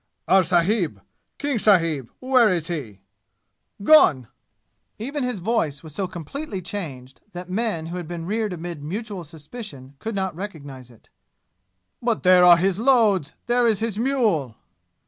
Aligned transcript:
"Our 0.27 0.41
sahib 0.41 0.99
King 1.37 1.59
sahib 1.59 2.09
where 2.19 2.49
is 2.49 2.69
he?" 2.69 3.01
"Gone!" 3.83 4.29
Even 4.97 5.23
his 5.23 5.37
voice 5.37 5.83
was 5.83 5.93
so 5.93 6.07
completely 6.07 6.59
changed 6.59 7.21
that 7.33 7.51
men 7.51 7.85
who 7.85 7.97
had 7.97 8.07
been 8.07 8.25
reared 8.25 8.51
amid 8.53 8.81
mutual 8.81 9.23
suspicion 9.23 9.93
could 9.99 10.15
not 10.15 10.35
recognize 10.35 10.89
it. 10.89 11.09
"But 12.01 12.23
there 12.23 12.43
are 12.43 12.57
his 12.57 12.79
loads! 12.79 13.33
There 13.45 13.67
is 13.67 13.79
his 13.79 13.99
mule!" 13.99 14.55